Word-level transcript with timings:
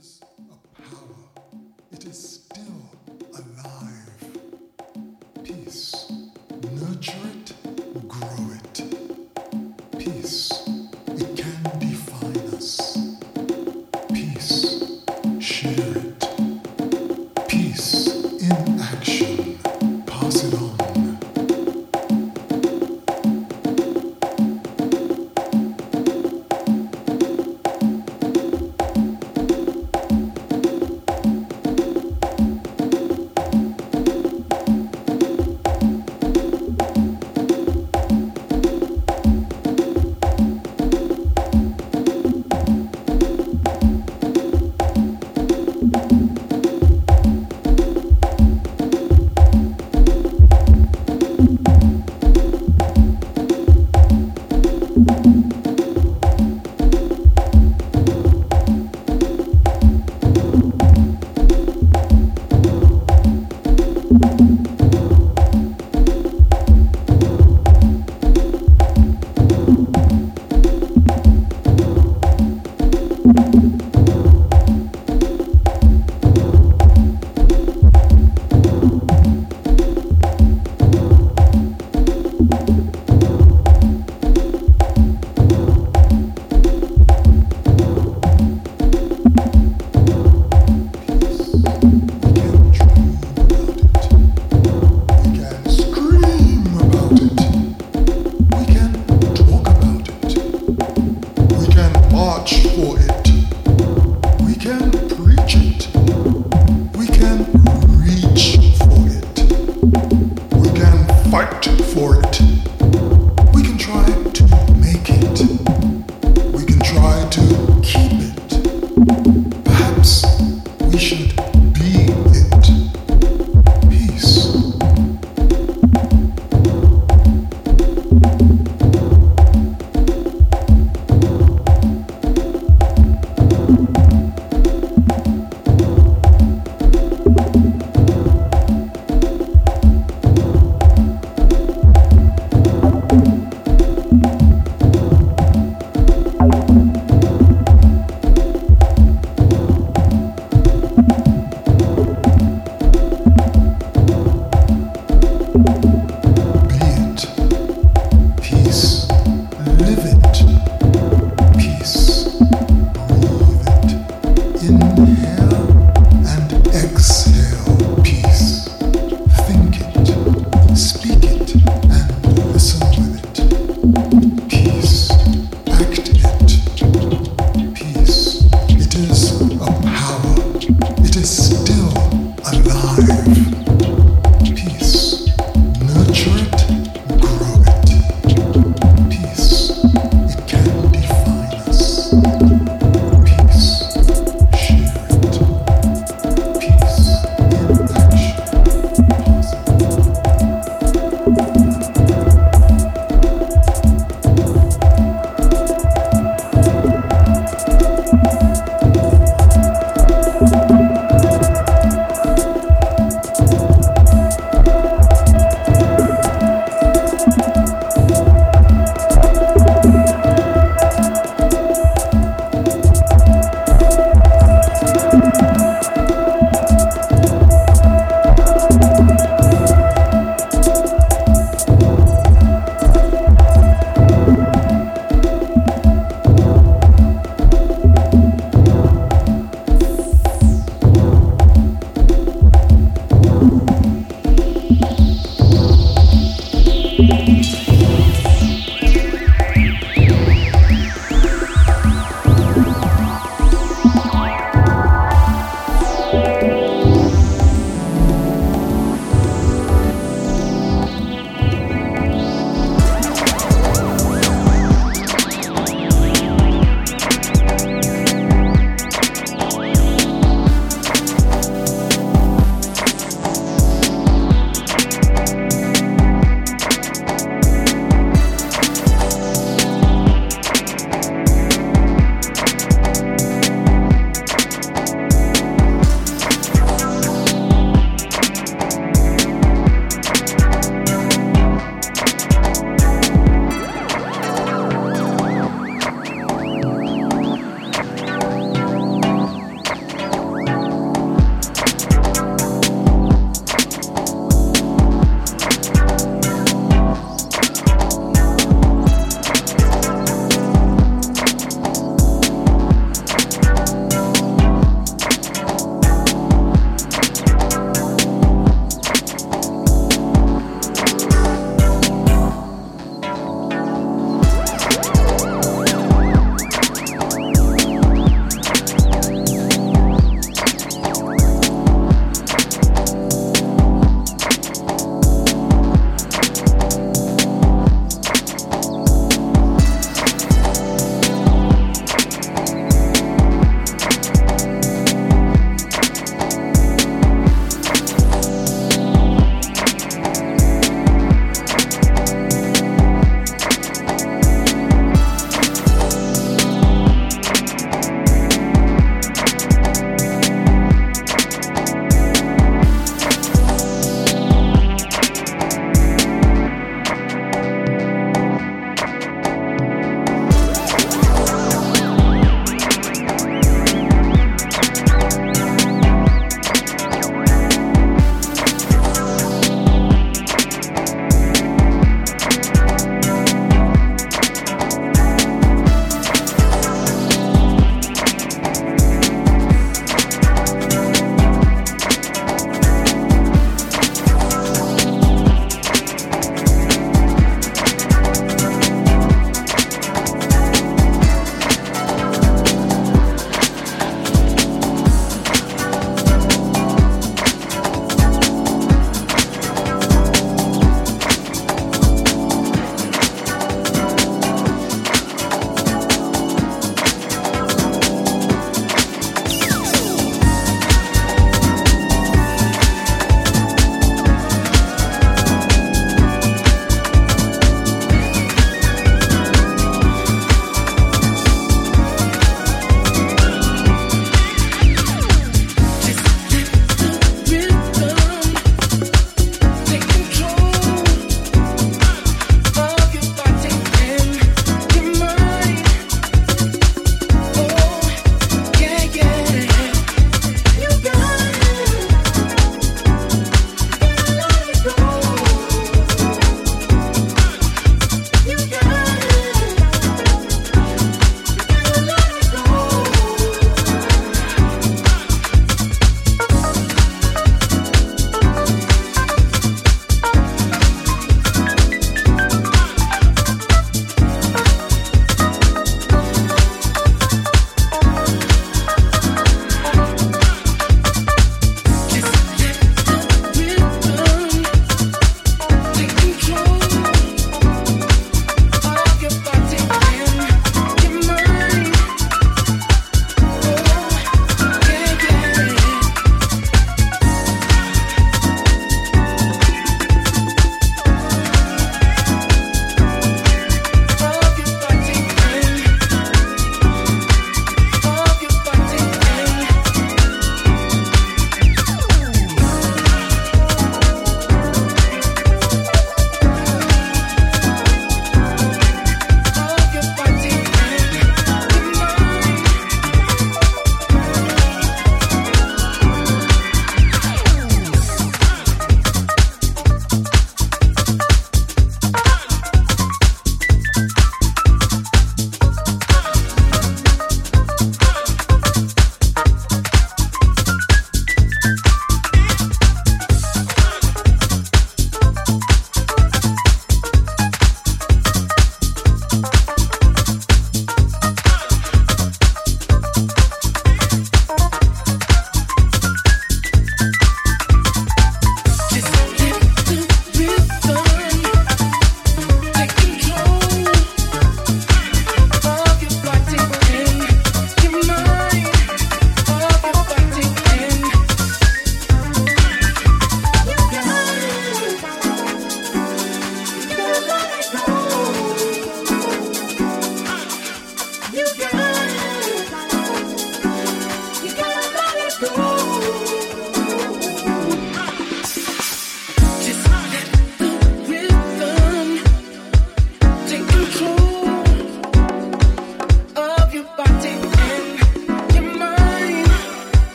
is 0.00 0.20
a 0.50 0.82
power. 0.82 1.16
It 1.92 2.04
is 2.06 2.40
still 2.44 2.90
alive. 3.34 4.38
Peace. 5.44 6.10
Nurture 6.62 7.29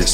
In 0.00 0.06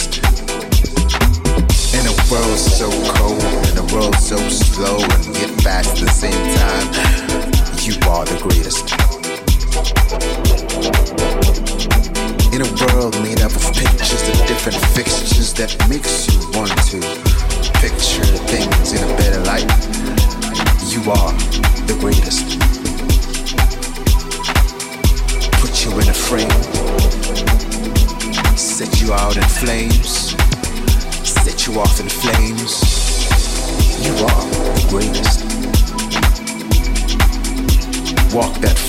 a 2.03 2.15
world 2.29 2.59
so 2.59 2.91
cold, 3.15 3.41
in 3.71 3.79
a 3.79 3.87
world 3.95 4.17
so 4.17 4.37
slow, 4.49 4.97
and 4.99 5.37
yet 5.37 5.51
fast 5.63 6.03
at 6.03 6.07
the 6.07 6.11
same 6.11 6.33
time, 6.59 6.89
you 7.87 7.95
are 8.11 8.25
the 8.25 8.37
greatest. 8.43 8.91
In 12.53 12.63
a 12.63 12.71
world 12.83 13.15
made 13.23 13.41
up 13.43 13.53
of 13.55 13.63
pictures 13.77 14.29
of 14.29 14.47
different 14.49 14.79
fixtures 14.97 15.55
that 15.55 15.77
makes 15.89 16.27
you 16.27 16.41
want 16.59 16.73
to 16.91 16.99
picture 17.79 18.27
things 18.51 18.93
in 18.93 19.09
a 19.09 19.17
better 19.17 19.39
light. 19.45 19.96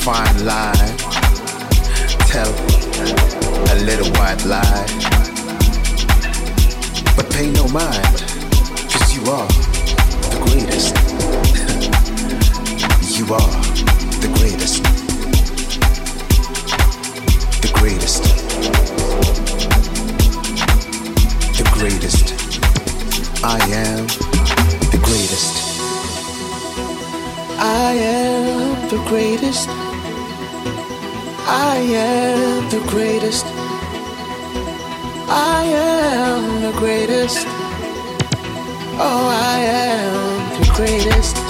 fine 0.07 0.39
line. 0.45 0.95
Tell 2.31 2.51
a 3.73 3.75
little 3.83 4.09
white 4.13 4.45
lie. 4.45 4.85
But 7.17 7.29
pay 7.29 7.51
no 7.51 7.67
mind, 7.67 8.23
cause 8.91 9.13
you 9.13 9.29
are 9.29 9.47
the 10.31 10.39
greatest. 10.45 10.95
you 13.17 13.25
are 13.33 13.51
the 14.23 14.29
greatest. 14.37 14.83
The 17.63 17.71
greatest. 17.73 18.23
The 21.57 21.63
greatest. 21.73 22.25
I 23.43 23.59
am 23.83 24.07
the 24.93 24.99
greatest. 25.03 25.53
I 27.59 27.91
am 27.91 28.87
the 28.87 28.99
greatest. 29.09 29.86
I 31.49 31.77
am 31.77 32.69
the 32.69 32.85
greatest. 32.89 33.45
I 35.29 35.63
am 35.63 36.61
the 36.61 36.77
greatest. 36.77 37.47
Oh, 38.99 39.29
I 39.31 39.59
am 39.59 40.59
the 40.59 40.71
greatest. 40.75 41.46